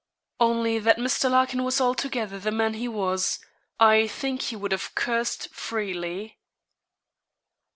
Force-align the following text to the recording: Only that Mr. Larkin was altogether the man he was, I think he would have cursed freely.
Only 0.39 0.79
that 0.79 0.97
Mr. 0.97 1.29
Larkin 1.29 1.63
was 1.63 1.79
altogether 1.79 2.39
the 2.39 2.49
man 2.51 2.73
he 2.73 2.87
was, 2.87 3.37
I 3.79 4.07
think 4.07 4.41
he 4.41 4.55
would 4.55 4.71
have 4.71 4.95
cursed 4.95 5.49
freely. 5.53 6.39